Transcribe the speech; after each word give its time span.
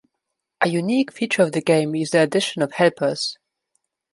A 0.61 0.67
unique 0.67 1.11
feature 1.11 1.43
of 1.43 1.51
the 1.51 1.61
game 1.61 1.93
is 1.93 2.09
the 2.09 2.23
addition 2.23 2.63
of 2.63 2.71
helpers. 2.73 3.37